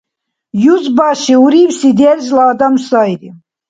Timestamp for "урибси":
1.43-1.89